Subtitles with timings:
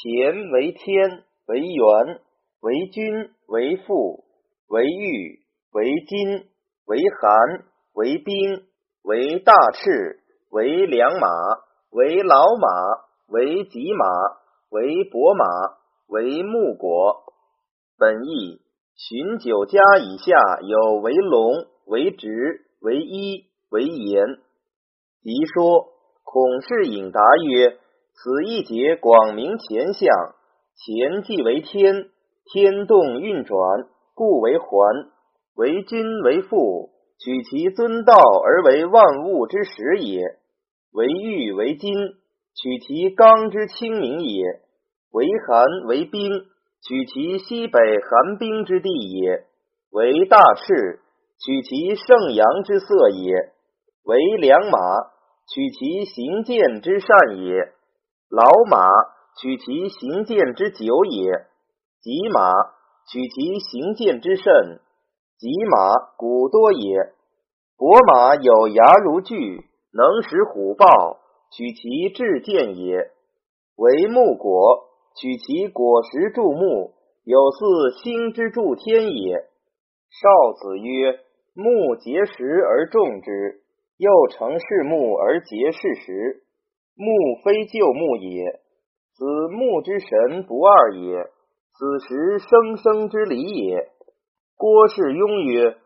[0.00, 2.20] 乾为天，为元，
[2.60, 4.22] 为君，为父，
[4.68, 5.40] 为玉，
[5.72, 6.46] 为金，
[6.86, 7.64] 为寒，
[7.94, 8.62] 为冰，
[9.02, 10.20] 为大赤，
[10.50, 11.28] 为良马，
[11.90, 12.68] 为老马，
[13.26, 14.06] 为吉马，
[14.70, 15.44] 为伯马，
[16.06, 17.24] 为木果。
[17.98, 18.60] 本意
[18.94, 24.24] 寻九家以下有为龙，为直，为一，为言。
[25.24, 25.88] 即说
[26.22, 27.78] 孔氏引答曰。
[28.20, 30.10] 此一节广明前相，
[30.74, 32.08] 前即为天，
[32.46, 33.56] 天动运转，
[34.16, 34.68] 故为环。
[35.54, 40.24] 为君为父，取其尊道而为万物之始也；
[40.92, 41.94] 为玉为金，
[42.56, 44.42] 取其刚之清明也；
[45.12, 46.28] 为寒为冰，
[46.82, 49.44] 取其西北寒冰之地也；
[49.92, 50.98] 为大赤，
[51.38, 53.52] 取其盛阳之色也；
[54.02, 54.78] 为良马，
[55.54, 57.77] 取其行健之善也。
[58.30, 58.90] 老马
[59.40, 61.32] 取其行健之久也，
[62.02, 62.52] 吉马
[63.10, 64.80] 取其行健之甚，
[65.38, 67.14] 吉马古多也。
[67.78, 70.84] 伯马有牙如锯，能食虎豹，
[71.56, 73.10] 取其志健也。
[73.76, 76.92] 为木果，取其果实助木，
[77.24, 79.38] 有似星之助天也。
[80.10, 81.20] 少子曰：
[81.54, 83.62] 木结实而种之，
[83.96, 86.42] 又成是木而结是实。
[87.00, 88.58] 木非旧木也，
[89.14, 91.26] 此木之神不二也。
[91.72, 93.86] 此时生生之理也。
[94.56, 95.76] 郭氏庸曰：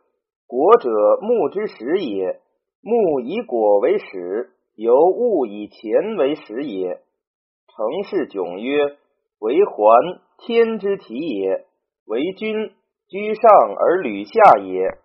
[0.47, 0.89] 果者
[1.21, 2.41] 木之始也。
[2.81, 6.95] 木以果为始，由物以前为始也。
[7.69, 8.97] 程氏迥曰：
[9.39, 9.85] 为环
[10.39, 11.67] 天之体也。
[12.07, 12.71] 为君
[13.11, 14.97] 居上而履下也。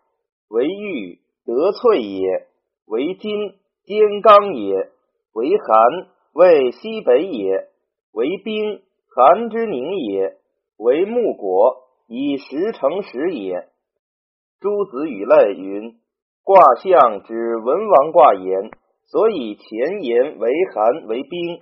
[0.48, 2.48] 为玉得萃也。
[2.86, 4.90] 为金坚刚也。
[5.38, 7.68] 为寒，为西北也；
[8.12, 8.82] 为冰，
[9.14, 10.32] 寒之凝也；
[10.78, 11.76] 为木果，
[12.08, 13.68] 以石成石也。
[14.60, 15.94] 诸子与类云：
[16.44, 18.72] 卦象指文王卦言，
[19.06, 21.60] 所以前言为寒为冰。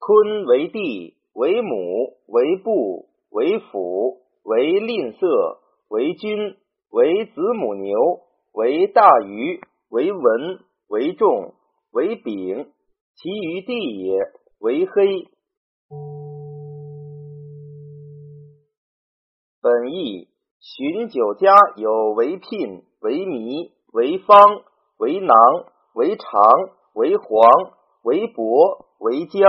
[0.00, 5.58] 坤为地，为母，为布，为辅，为吝啬，
[5.90, 6.56] 为君，
[6.90, 8.25] 为子母牛。
[8.56, 11.52] 为大鱼，为文，为重，
[11.92, 12.72] 为丙，
[13.14, 14.18] 其余地也
[14.60, 15.28] 为黑。
[19.60, 20.28] 本意
[20.58, 24.62] 寻酒家有为聘，为迷，为方，
[24.96, 25.36] 为囊，
[25.92, 26.30] 为长，
[26.94, 27.26] 为黄，
[28.04, 29.42] 为伯，为姜。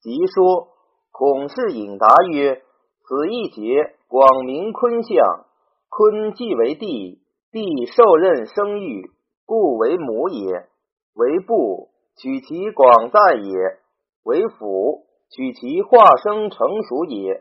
[0.00, 0.68] 即说
[1.10, 2.62] 孔氏引答曰：
[3.02, 5.44] 此一节广明坤象，
[5.90, 7.20] 坤即为地。
[7.50, 9.10] 地受任生育，
[9.46, 10.68] 故为母也；
[11.14, 11.88] 为部，
[12.18, 13.78] 取其广在也；
[14.22, 17.40] 为辅，取其化生成熟也；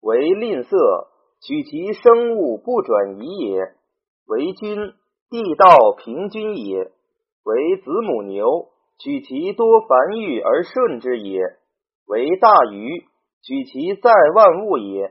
[0.00, 1.06] 为吝啬，
[1.42, 3.74] 取其生物不转移也；
[4.26, 4.94] 为君，
[5.28, 6.90] 地道平均也；
[7.44, 11.42] 为子母牛，取其多繁育而顺之也；
[12.06, 13.04] 为大鱼，
[13.42, 15.10] 取其在万物也；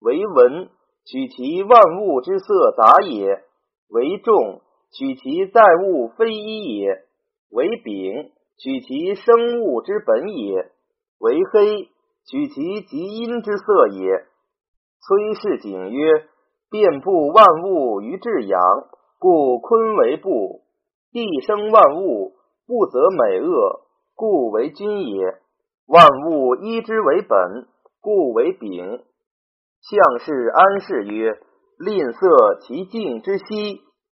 [0.00, 0.70] 为文，
[1.04, 3.45] 取其万物之色杂也。
[3.88, 7.04] 为重，取其在物非一也；
[7.50, 10.70] 为丙，取其生物之本也；
[11.18, 11.88] 为黑，
[12.26, 14.26] 取其极阴之色也。
[15.00, 16.24] 崔氏景曰：
[16.68, 18.60] 遍布万物于至阳，
[19.20, 20.62] 故坤为布；
[21.12, 22.32] 地生万物，
[22.66, 23.82] 不择美恶，
[24.16, 25.34] 故为君也。
[25.86, 27.68] 万物依之为本，
[28.00, 29.04] 故为丙。
[29.80, 31.38] 相氏安氏曰。
[31.78, 33.44] 吝啬其静之息，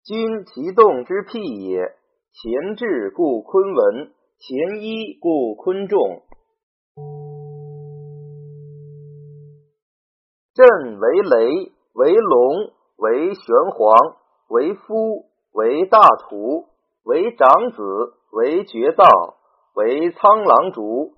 [0.02, 1.78] 君其动之辟也。
[2.34, 6.22] 前至故坤文，前一故坤重。
[10.54, 14.16] 震为雷，为龙，为玄黄，
[14.48, 16.66] 为夫，为大图，
[17.04, 17.82] 为长子，
[18.32, 19.04] 为绝造，
[19.76, 21.12] 为苍狼竹，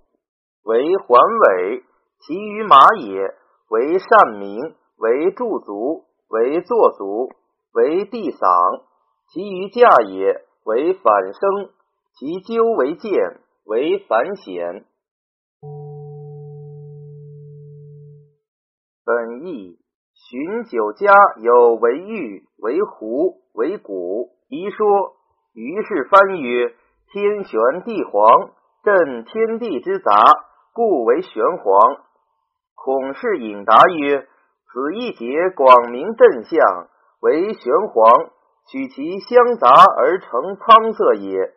[0.64, 1.82] 为环尾，
[2.20, 3.34] 其余马也。
[3.70, 4.60] 为善名，
[4.98, 6.04] 为驻足。
[6.28, 7.28] 为坐足，
[7.72, 8.82] 为地嗓；
[9.28, 11.70] 其余驾也，为反声；
[12.14, 14.84] 其究为剑，为反显。
[19.04, 19.78] 本义
[20.14, 21.12] 寻酒家
[21.42, 24.30] 有为玉，为壶，为鼓。
[24.48, 24.86] 一说
[25.52, 26.74] 于是翻曰：
[27.12, 28.50] 天玄地黄，
[28.82, 30.10] 震天地之杂，
[30.72, 31.96] 故为玄黄。
[32.74, 34.26] 孔氏引答曰。
[34.74, 36.88] 此一节广明正相，
[37.20, 38.30] 为玄黄，
[38.66, 41.52] 取其相杂而成苍色也；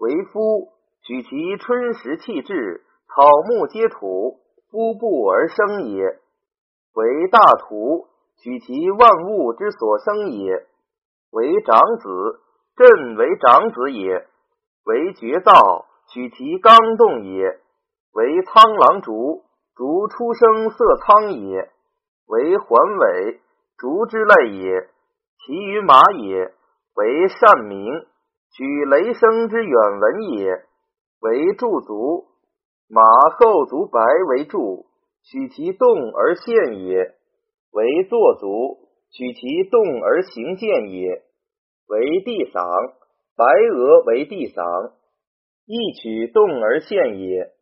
[0.00, 0.72] 为夫，
[1.04, 6.02] 取其春时气至，草木皆土，夫布而生也。
[6.92, 8.08] 为大土，
[8.42, 10.66] 取其万物之所生也。
[11.30, 12.40] 为长子，
[12.76, 14.26] 震为长子也。
[14.86, 15.52] 为绝造，
[16.12, 17.60] 取其刚动也。
[18.12, 19.44] 为苍狼竹，
[19.76, 21.70] 竹出生色苍也。
[22.28, 23.40] 为环尾，
[23.78, 24.88] 竹之类也。
[25.44, 26.52] 其余马也，
[26.96, 27.84] 为善鸣，
[28.50, 30.62] 取雷声之远闻也。
[31.20, 32.26] 为驻足，
[32.88, 33.02] 马
[33.38, 34.00] 后足白
[34.30, 34.86] 为驻，
[35.22, 37.14] 取其动而现也。
[37.72, 41.22] 为坐足，取其动而行见也。
[41.88, 42.94] 为地嗓，
[43.36, 44.92] 白鹅为地嗓，
[45.66, 47.52] 亦取动而现也。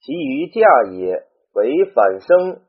[0.00, 0.60] 其余驾
[0.92, 1.24] 也，
[1.54, 2.62] 为反声，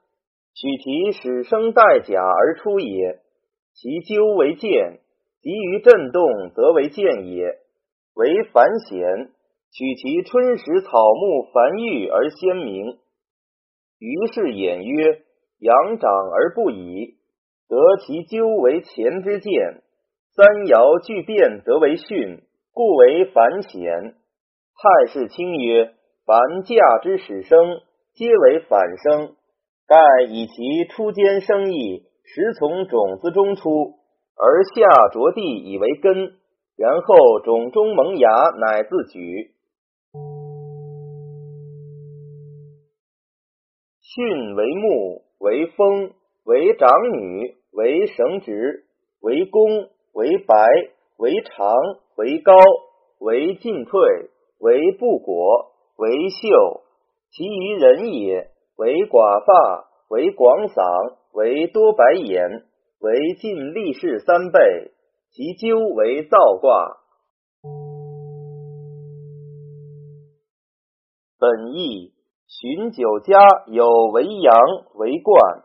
[0.54, 3.20] 取其始生带甲而出也。
[3.74, 5.00] 其究为剑，
[5.42, 7.60] 急于震动，则为剑也。
[8.14, 9.30] 为繁显，
[9.72, 12.98] 取其春时草木繁育而鲜明。
[14.00, 15.22] 于是衍曰：
[15.60, 17.16] 阳长而不已，
[17.70, 19.82] 得其究为前之剑。
[20.36, 22.42] 三爻俱变，则为巽，
[22.74, 24.16] 故为繁显。
[24.76, 25.94] 太史清曰：
[26.26, 27.82] 凡价之始生，
[28.14, 29.36] 皆为反生。
[29.90, 29.98] 盖
[30.30, 33.96] 以其初间生意，实从种子中出，
[34.38, 36.36] 而下着地以为根，
[36.78, 39.52] 然后种中萌芽，乃自举。
[44.16, 46.12] 巽为木，为风，
[46.46, 48.86] 为长女，为绳直，
[49.22, 49.90] 为弓。
[50.12, 50.56] 为白，
[51.18, 51.76] 为长，
[52.18, 52.54] 为高，
[53.20, 54.02] 为进退，
[54.60, 56.82] 为不果，为秀。
[57.32, 62.64] 其余人也，为寡发，为广嗓，为多白眼，
[63.02, 64.94] 为尽力士三倍。
[65.32, 66.96] 其究为造卦。
[71.38, 72.14] 本义
[72.48, 73.38] 寻九家
[73.68, 74.56] 有为阳
[74.96, 75.64] 为冠，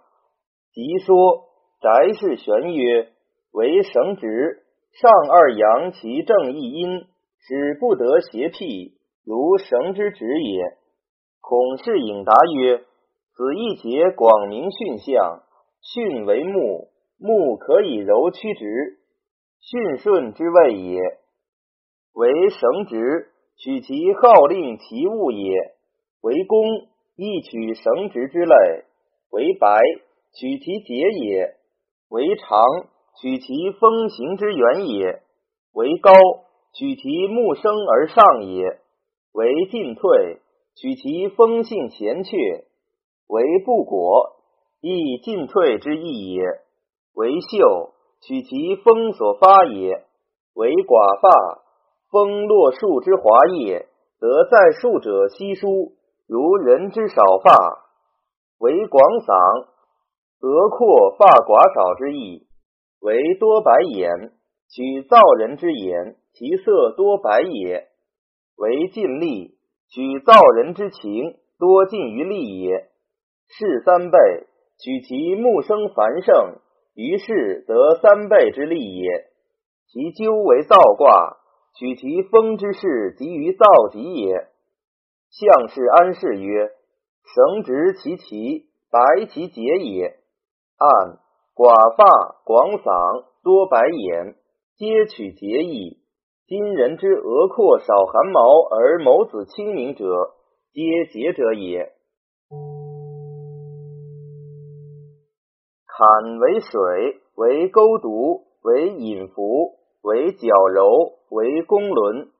[0.72, 1.44] 即说
[1.80, 3.12] 宅氏玄曰。
[3.52, 7.06] 为绳直，上二阳其正一阴，
[7.38, 10.64] 使不得邪僻，如绳之直也。
[11.40, 12.82] 孔氏颖答曰：
[13.36, 15.42] 子一节广明巽象，
[15.82, 16.88] 巽为木，
[17.18, 18.98] 木可以柔曲直，
[19.60, 21.00] 巽顺之谓也。
[22.14, 25.74] 为绳直，取其号令其物也。
[26.22, 26.86] 为弓，
[27.16, 28.54] 亦取绳直之类。
[29.30, 29.80] 为白，
[30.32, 31.56] 取其节也。
[32.08, 32.64] 为长。
[33.20, 35.22] 取其风行之源也，
[35.72, 36.10] 为高；
[36.72, 38.80] 取其木生而上也，
[39.32, 40.40] 为进退；
[40.74, 42.64] 取其风性前阙，
[43.26, 44.36] 为不果，
[44.80, 46.42] 亦进退之意也。
[47.14, 50.04] 为秀；取其风所发也，
[50.54, 51.62] 为寡发；
[52.10, 53.88] 风落树之华叶，
[54.18, 55.92] 则在树者稀疏，
[56.26, 57.84] 如人之少发。
[58.58, 59.66] 为广嗓，
[60.40, 62.46] 额阔发寡少之意。
[63.00, 64.32] 为多白眼，
[64.70, 67.88] 取造人之眼，其色多白也。
[68.56, 69.58] 为尽力，
[69.90, 72.88] 取造人之情，多尽于利也。
[73.48, 74.18] 是三倍，
[74.78, 76.56] 取其木生繁盛，
[76.94, 79.26] 于是得三倍之利也。
[79.88, 81.36] 其究为造卦，
[81.78, 84.48] 取其风之势，及于造极也。
[85.30, 86.70] 相氏安氏曰：
[87.34, 90.16] 绳直其奇，白其节也。
[90.78, 91.18] 按。
[91.56, 94.34] 寡发、广嗓、多白眼，
[94.76, 96.00] 皆取节义。
[96.48, 98.42] 今人之额阔少汗毛
[98.74, 100.34] 而眸子清明者，
[100.72, 101.93] 皆节者也。
[105.96, 112.32] 坎为水，为钩渎，为引符，为绞柔，为公伦。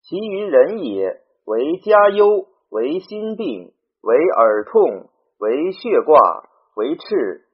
[0.00, 6.18] 其余人也，为家忧，为心病，为耳痛，为血挂，
[6.76, 7.44] 为赤。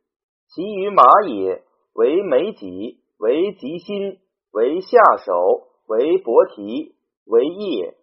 [0.55, 1.65] 其余马也，
[1.95, 4.19] 为眉脊，为吉心，
[4.53, 6.95] 为下手，为伯提，
[7.27, 7.97] 为叶。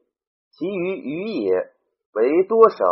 [0.51, 1.69] 其余鱼也，
[2.13, 2.85] 为多省，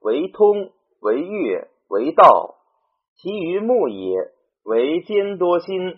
[0.00, 0.70] 为通，
[1.00, 2.55] 为月，为道。
[3.18, 4.14] 其余木也，
[4.64, 5.96] 为兼多心。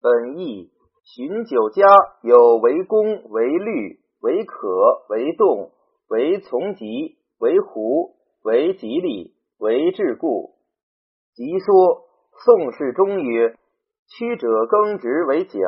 [0.00, 0.70] 本义
[1.02, 1.82] 寻九家
[2.22, 5.72] 有为公，为律，为可，为动，
[6.08, 8.14] 为从吉，为胡。
[8.42, 10.54] 为吉利，为治故。
[11.34, 12.06] 即说
[12.42, 13.54] 宋氏中曰：
[14.08, 15.58] 曲者耕直为角，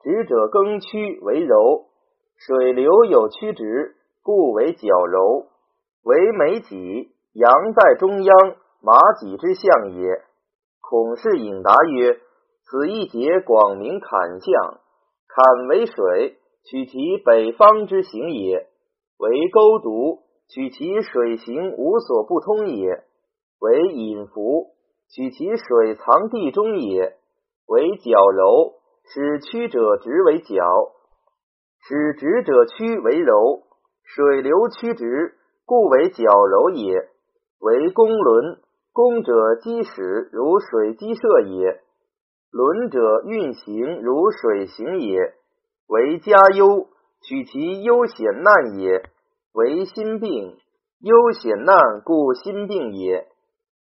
[0.00, 1.86] 直者耕曲为柔。
[2.36, 5.46] 水流有曲直，故为角柔。
[6.04, 8.36] 为美脊，阳在中央，
[8.82, 10.22] 马脊之象也。
[10.82, 12.20] 孔氏颖答曰：
[12.64, 14.80] 此一节广明坎象，
[15.26, 18.66] 坎为水，取其北方之行也；
[19.16, 23.04] 为沟渎，取其水行无所不通也；
[23.60, 24.74] 为隐伏，
[25.08, 27.14] 取其水藏地中也；
[27.66, 28.74] 为绞柔，
[29.06, 30.92] 使曲者直为绞，
[31.80, 33.62] 使直者曲为柔。
[34.06, 35.34] 水流曲直，
[35.66, 37.08] 故为绞柔也。
[37.60, 38.58] 为公轮，
[38.92, 41.80] 公者积始如水积射也；
[42.50, 45.32] 轮者运行如水行也。
[45.88, 46.86] 为家忧，
[47.22, 49.02] 取其忧险难也；
[49.52, 50.56] 为心病，
[51.00, 53.26] 忧险难故心病也。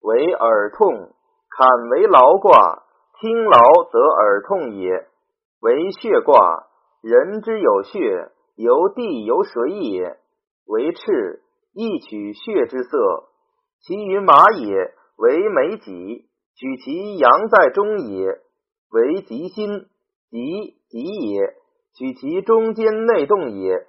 [0.01, 1.11] 为耳痛，
[1.51, 2.85] 坎为劳卦，
[3.21, 3.61] 听劳
[3.91, 5.07] 则耳痛也。
[5.61, 6.67] 为血卦，
[7.03, 10.17] 人之有血，由地有水也。
[10.67, 11.42] 为赤，
[11.75, 13.29] 亦取血之色。
[13.81, 18.41] 其余马也，为美己，取其阳在中也；
[18.91, 19.87] 为吉心，
[20.31, 21.55] 吉吉也，
[21.97, 23.87] 取其中间内动也；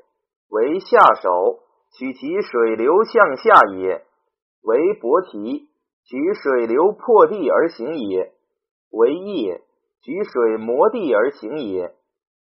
[0.49, 1.59] 为下手，
[1.97, 4.01] 取其水流向下也；
[4.63, 5.67] 为伯提，
[6.05, 8.31] 取水流破地而行也；
[8.91, 9.61] 为业，
[10.01, 11.93] 取水磨地而行也。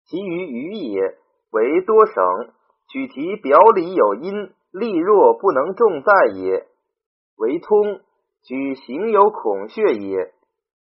[0.07, 1.17] 其余鱼也，
[1.51, 2.25] 为多省，
[2.91, 6.67] 取其表里有阴，力弱不能重在也。
[7.37, 8.01] 为通，
[8.43, 10.33] 举行有孔穴也；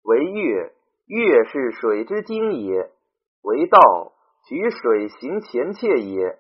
[0.04, 0.74] 为月，
[1.08, 2.90] 月是水之精也；
[3.42, 3.80] 为道，
[4.48, 6.38] 举水行前切也。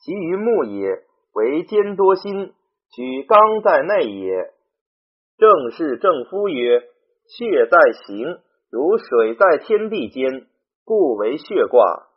[0.00, 2.52] 其余木也，为坚多心，
[2.90, 4.50] 举刚在内也。
[5.38, 6.80] 正是正夫曰：
[7.28, 8.38] 血在行，
[8.70, 10.46] 如水在天地间，
[10.84, 12.08] 故为血卦。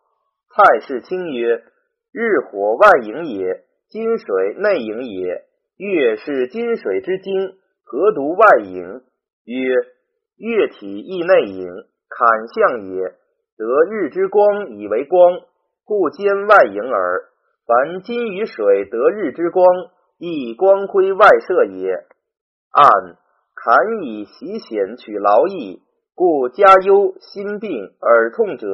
[0.56, 1.64] 蔡氏清曰：
[2.14, 5.44] 日火外盈也，金水内影也。
[5.78, 9.02] 月是金水之精，何独外影？
[9.44, 9.76] 曰：
[10.38, 11.68] 月体亦内影，
[12.10, 13.14] 坎象也。
[13.58, 15.40] 得日之光以为光，
[15.84, 17.26] 故兼外影耳。
[17.66, 19.66] 凡金与水得日之光，
[20.18, 21.92] 亦光辉外射也。
[22.72, 23.18] 按
[23.56, 25.82] 坎以习险取劳役，
[26.14, 28.68] 故家忧心病耳痛者，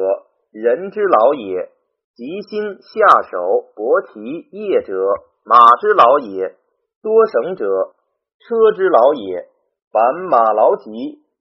[0.52, 1.70] 人之劳也。
[2.16, 4.20] 吉心下手搏提
[4.52, 4.94] 业者，
[5.46, 6.56] 马之劳也。
[7.02, 7.66] 多绳者，
[8.40, 9.48] 车之劳也。
[9.92, 10.92] 凡马劳疾，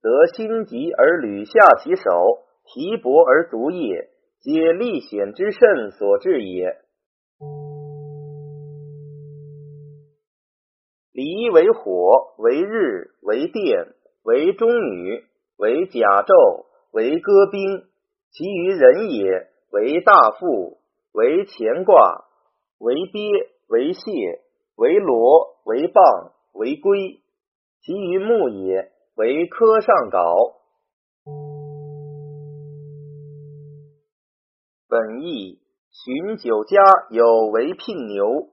[0.01, 4.09] 则心急而履下其手，提帛而足也，
[4.41, 6.77] 皆历险之甚所致也。
[11.13, 13.89] 离为火，为日，为电，
[14.23, 15.25] 为中女，
[15.59, 17.85] 为甲胄，为戈兵。
[18.33, 20.79] 其余人也，为大富，
[21.13, 22.25] 为乾卦，
[22.79, 24.01] 为鳖，为蟹。
[24.77, 27.21] 为罗，为蚌，为龟，
[27.83, 30.57] 其余木也，为科上稿。
[34.89, 35.59] 本义
[35.91, 38.49] 寻酒家有为聘牛，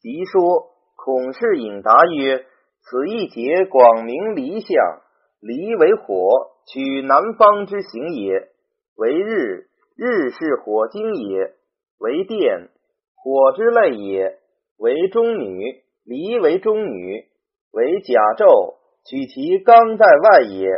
[0.00, 2.46] 即说孔氏引答曰：
[2.80, 5.02] 此一节广明离相，
[5.40, 8.48] 离为火，取南方之行也。
[8.96, 9.67] 为日，
[9.98, 11.54] 日是火精也。
[11.98, 12.68] 为电，
[13.16, 14.38] 火之类也。
[14.78, 17.24] 为中女，离为中女，
[17.72, 20.70] 为甲胄，取其刚在外也；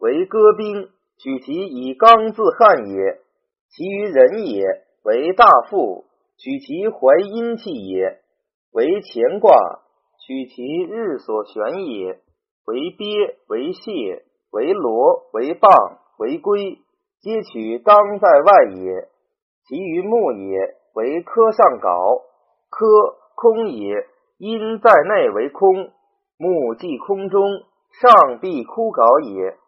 [0.00, 3.20] 为戈兵，取其以刚自汉也。
[3.70, 4.64] 其余人也，
[5.04, 6.06] 为大富，
[6.36, 8.18] 取其怀阴气也；
[8.72, 9.54] 为乾卦，
[10.26, 12.16] 取其日所悬也；
[12.66, 16.78] 为鳖，为蟹，为螺，为蚌，为龟，
[17.26, 19.08] 皆取当在外也。
[19.66, 22.22] 其于木也，为科上稿，
[22.70, 22.86] 科。
[23.38, 24.06] 空也，
[24.38, 25.90] 因在内为空，
[26.38, 27.42] 木即空中，
[28.00, 29.58] 上必枯槁也。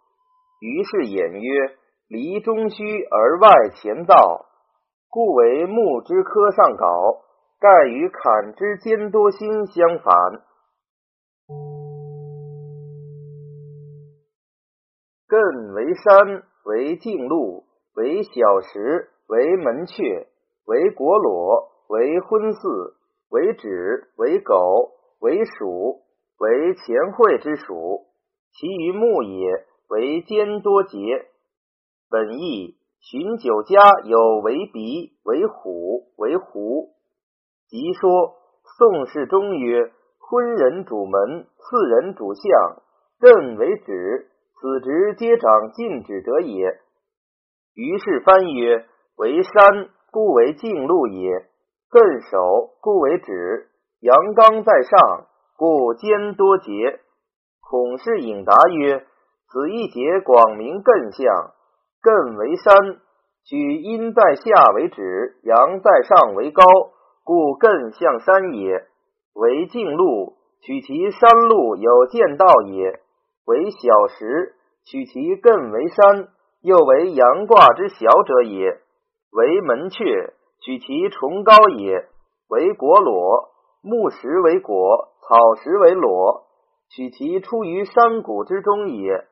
[0.61, 1.77] 于是言曰：
[2.09, 4.47] 离中虚而外乾燥，
[5.11, 7.21] 故为木之科上槁，
[7.61, 10.15] 盖与坎之兼多心相反。
[15.29, 20.27] 艮为山，为径路，为小石，为门阙，
[20.67, 22.95] 为国裸，为昏寺。
[23.31, 26.01] 为止，为狗，为鼠，
[26.39, 28.07] 为前会之属。
[28.53, 30.99] 其余木也，为坚多节。
[32.11, 36.91] 本义寻酒家有为鼻，为虎，为狐。
[37.69, 38.35] 即说
[38.77, 42.83] 宋氏中曰：昏人主门，次人主相，
[43.21, 46.81] 艮为止，此职皆长禁止者也。
[47.75, 48.87] 于是翻曰：
[49.17, 51.47] 为山，故为径路也。
[51.91, 53.69] 艮守，故为止；
[54.01, 56.99] 阳刚在上，故兼多节。
[57.61, 59.07] 孔氏引答曰：
[59.47, 61.55] 此一节广明艮象，
[62.03, 63.01] 艮为山，
[63.45, 66.65] 取阴在下为止，阳在上为高，
[67.23, 68.85] 故艮向山也。
[69.35, 73.01] 为径路，取其山路有见道也。
[73.49, 74.53] 为小时，
[74.85, 76.29] 取其艮为山，
[76.61, 78.79] 又为阳卦之小者也。
[79.33, 82.05] 为门阙，取其崇高也。
[82.51, 83.49] 为果裸，
[83.83, 86.45] 木石为果，草石为裸，
[86.91, 89.25] 取其出于山谷之中也。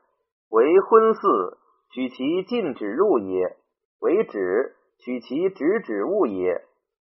[0.48, 1.58] 为昏巳，
[1.92, 3.56] 取其禁止入也。
[4.00, 6.62] 为止，取其止止物也；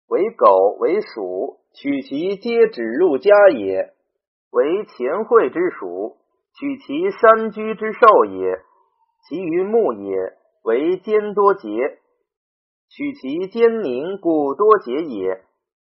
[0.08, 3.90] 为狗为鼠，取其皆止入家也；
[4.52, 6.18] 为前会之属，
[6.58, 8.60] 取其山居之兽也。
[9.28, 11.70] 其余木也，为坚多节，
[12.90, 15.44] 取其坚宁故多节也。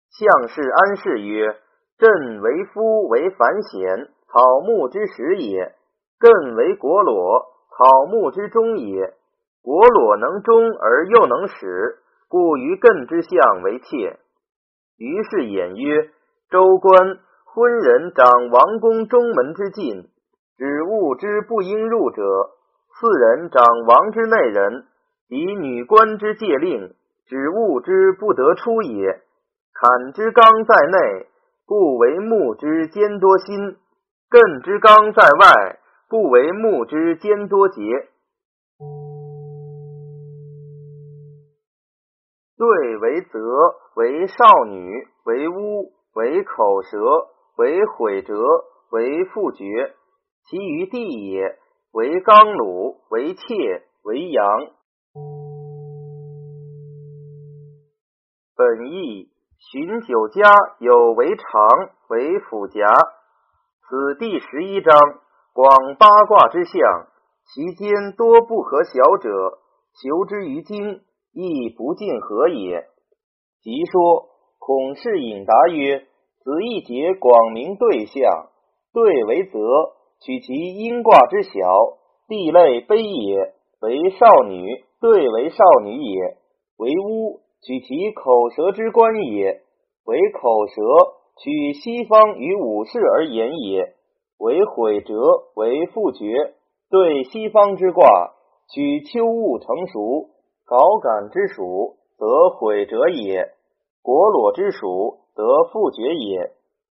[0.09, 1.55] 相氏安氏曰：
[1.97, 5.73] 震为夫为繁显，草木之始也；
[6.19, 7.45] 艮为国裸，
[7.77, 9.13] 草木之中也。
[9.61, 11.99] 国裸能终而又能始，
[12.29, 14.17] 故于艮之象为妾。
[14.97, 16.09] 于是演曰：
[16.49, 20.09] 周官昏人长王宫中门之禁，
[20.57, 22.23] 指物之不应入者；
[22.89, 24.85] 次人长王之内人，
[25.29, 26.95] 以女官之戒令，
[27.27, 29.21] 指物之不得出也。
[29.71, 31.27] 坎之刚在内，
[31.67, 33.75] 故为木之坚多心；
[34.31, 35.77] 艮之刚在外，
[36.09, 37.83] 故为木之坚多节。
[42.57, 43.39] 对为泽，
[43.95, 46.97] 为少女，为巫，为口舌，
[47.57, 48.33] 为毁折，
[48.89, 49.93] 为复绝。
[50.49, 51.57] 其余地也，
[51.91, 53.43] 为刚鲁，为妾，
[54.03, 54.45] 为阳。
[58.55, 59.27] 本义
[59.59, 60.49] 寻九家
[60.79, 61.43] 有为长，
[62.07, 62.85] 为辅夹。
[63.89, 64.97] 此第十一章
[65.51, 67.07] 广八卦之象，
[67.53, 69.29] 其间多不可小者，
[70.01, 71.01] 求之于经。
[71.33, 72.85] 亦不尽何也。
[73.61, 75.99] 即说孔氏引答曰
[76.41, 78.49] ：“子一节广明对象，
[78.91, 79.59] 对为泽，
[80.21, 81.51] 取其阴卦之小，
[82.27, 86.37] 地类卑也，为少女；对为少女也，
[86.77, 89.61] 为巫，取其口舌之官也，
[90.05, 90.81] 为口舌，
[91.41, 93.93] 取西方与武士而言也，
[94.39, 95.13] 为毁折，
[95.55, 96.53] 为复绝。
[96.89, 98.05] 对西方之卦，
[98.73, 100.29] 取秋物成熟。”
[100.67, 103.55] 缟感之属，得毁者也；
[104.03, 106.51] 果裸之属，得复绝也。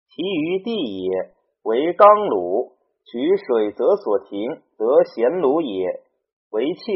[0.10, 1.32] 其余地也，
[1.64, 2.74] 为刚鲁，
[3.06, 6.02] 取水则所停，得咸鲁也。
[6.52, 6.94] 为妾，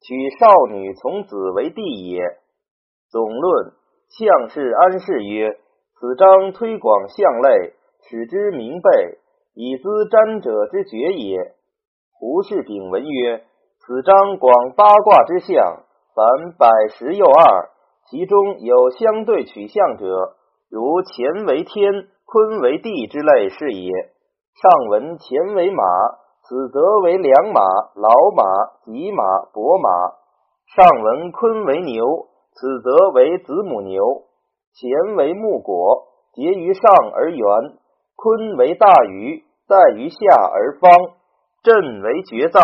[0.00, 2.20] 取少女从子为弟也。
[3.10, 3.72] 总论
[4.08, 5.58] 相氏安氏曰：
[5.98, 7.74] 此章推广相类，
[8.08, 9.18] 使之明备，
[9.54, 11.54] 以资占者之绝也。
[12.12, 13.44] 胡氏丙文曰：
[13.78, 15.84] 此章广八卦之象。
[16.12, 17.70] 凡百十又二，
[18.10, 20.36] 其中有相对取象者，
[20.68, 23.92] 如乾为天，坤为地之类是也。
[24.54, 25.82] 上文乾为马，
[26.42, 27.60] 此则为良马、
[27.94, 28.42] 老马、
[28.84, 29.88] 吉马、伯马；
[30.74, 32.04] 上文坤为牛，
[32.52, 34.02] 此则为子母牛。
[34.72, 36.82] 乾为木果，结于上
[37.14, 37.46] 而圆；
[38.16, 40.18] 坤为大鱼，在于下
[40.52, 40.90] 而方。
[41.62, 42.60] 震为绝造，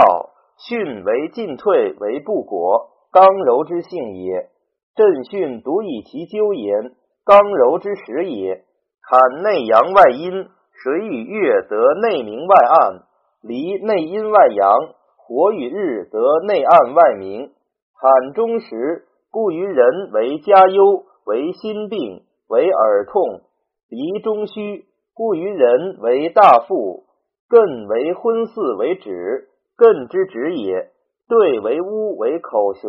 [0.58, 2.88] 巽为进退，为不果。
[3.12, 4.48] 刚柔之性也，
[4.94, 6.94] 震巽独以其咎言。
[7.24, 8.64] 刚柔之始也。
[9.08, 10.48] 坎内阳外阴，
[10.82, 13.02] 水与月则内明外暗，
[13.42, 14.94] 离内阴外阳。
[15.16, 17.50] 火与日则内暗外明。
[17.98, 23.40] 坎中时，故于人为家忧，为心病，为耳痛。
[23.88, 24.84] 离中虚，
[25.14, 27.04] 故于人为大富。
[27.48, 30.90] 艮为昏巳为止，艮之止也。
[31.28, 32.88] 兑为乌为口舌，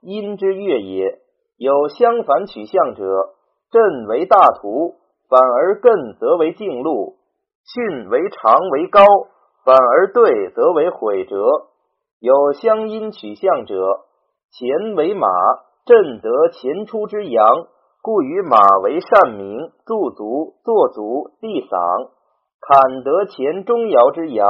[0.00, 1.18] 阴之月也。
[1.58, 3.04] 有相反取象者，
[3.70, 4.94] 震为大图，
[5.28, 7.16] 反而艮则为径路；
[7.66, 9.00] 巽为长为高，
[9.64, 11.36] 反而对则为毁折。
[12.20, 13.74] 有相阴取象者，
[14.52, 15.26] 乾为马，
[15.86, 17.46] 震得前出之阳，
[18.02, 22.10] 故与马为善名，驻足坐足地嗓，
[22.60, 24.46] 坎得前中爻之阳。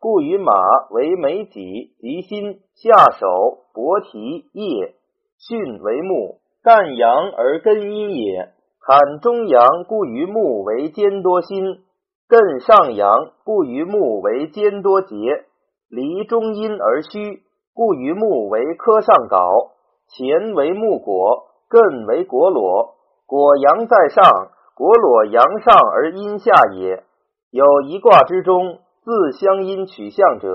[0.00, 0.52] 故与马
[0.90, 3.26] 为眉脊吉心下手
[3.72, 4.94] 搏蹄叶，
[5.48, 8.50] 巽为木，干阳而根阴也。
[8.86, 11.83] 坎中阳，故于木为坚多心；
[12.28, 15.14] 艮上阳，故于木为坚多节。
[15.88, 17.42] 离中阴而虚，
[17.74, 19.70] 故于木为科上槁。
[20.08, 22.94] 乾为木果，艮为果裸。
[23.26, 24.24] 果阳在上，
[24.74, 27.04] 果裸阳上而阴下也。
[27.50, 28.78] 有一卦之中。
[29.04, 30.48] 自相因取象者，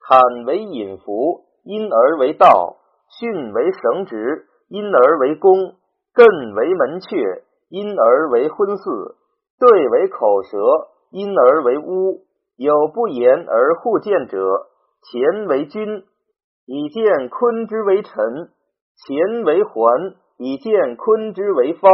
[0.00, 2.78] 坎为隐伏，因而为道。
[3.20, 5.54] 巽为绳直，因而为宫；
[6.12, 9.14] 艮为门阙，因而为婚嗣；
[9.60, 10.58] 兑为口舌，
[11.10, 12.26] 因而为屋。
[12.56, 14.38] 有不言而互见者，
[15.12, 16.04] 乾为君，
[16.64, 18.14] 以见坤之为臣；
[19.06, 21.92] 乾为环，以见坤之为方。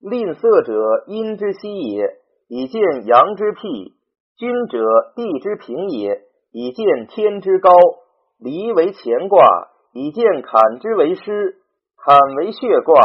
[0.00, 2.08] 吝啬者，阴之息也，
[2.48, 3.92] 以见阳之辟；
[4.38, 4.78] 君者，
[5.14, 7.70] 地之平也，以见天之高。
[8.40, 9.44] 离为乾卦，
[9.92, 11.22] 以见坎之为师；
[12.02, 12.98] 坎为血卦，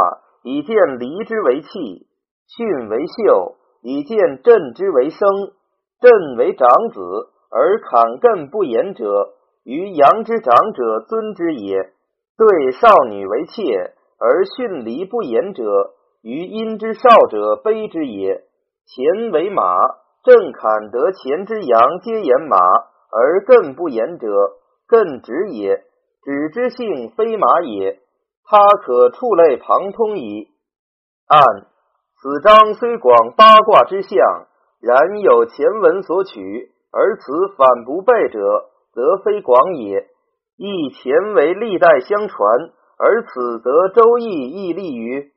[0.44, 2.08] 以见离之为气；
[2.48, 3.57] 巽为秀，
[3.88, 5.20] 以见朕之为生，
[6.02, 7.00] 朕为长子，
[7.50, 9.30] 而坎艮不言者，
[9.64, 11.94] 于阳之长者尊之也。
[12.38, 15.64] 对少女为妾，而训离不言者，
[16.22, 18.44] 于阴之少者卑之也。
[18.94, 19.64] 乾为马，
[20.26, 22.58] 朕坎得乾之阳，皆言马，
[23.10, 24.28] 而艮不言者，
[24.90, 25.82] 艮止也。
[26.26, 28.00] 止之性非马也，
[28.44, 30.50] 他可触类旁通矣。
[31.28, 31.42] 按
[32.20, 34.48] 此章虽广八卦之象。
[34.80, 37.24] 然有前文所取，而此
[37.58, 38.40] 反不备者，
[38.94, 40.06] 则非广也。
[40.56, 45.32] 亦前为历代相传，而此则周易亦立于。